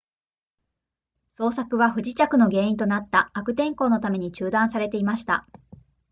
[1.37, 5.47] 捜索は不時着の原因となった悪天候のために中断されていました